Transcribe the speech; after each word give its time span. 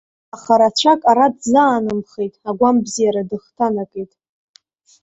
Аха 0.35 0.53
рацәак 0.59 1.01
ара 1.11 1.25
дзаанымхеит, 1.35 2.33
агәамбзиара 2.49 3.23
дыхҭанакит. 3.29 4.11